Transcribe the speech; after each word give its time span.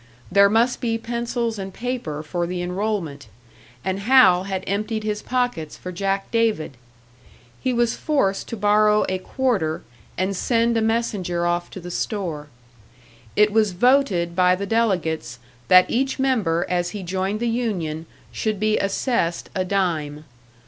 There 0.31 0.49
must 0.49 0.81
be 0.81 0.97
pencils 0.97 1.59
and 1.59 1.71
paper 1.71 2.23
for 2.23 2.47
the 2.47 2.63
enrollment; 2.63 3.27
and 3.85 3.99
Hal 3.99 4.45
had 4.45 4.63
emptied 4.65 5.03
his 5.03 5.21
pockets 5.21 5.77
for 5.77 5.91
Jack 5.91 6.31
David! 6.31 6.75
He 7.61 7.71
was 7.71 7.95
forced 7.95 8.47
to 8.47 8.57
borrow 8.57 9.05
a 9.07 9.19
quarter, 9.19 9.83
and 10.17 10.35
send 10.35 10.75
a 10.75 10.81
messenger 10.81 11.45
off 11.45 11.69
to 11.69 11.79
the 11.79 11.91
store. 11.91 12.47
It 13.35 13.51
was 13.51 13.73
voted 13.73 14.35
by 14.35 14.55
the 14.55 14.65
delegates 14.65 15.37
that 15.67 15.85
each 15.87 16.17
member 16.17 16.65
as 16.67 16.89
he 16.97 17.03
joined 17.03 17.39
the 17.39 17.47
union 17.47 18.07
should 18.31 18.59
be 18.59 18.79
assessed 18.79 19.51
a 19.53 19.63
dime. 19.63 20.25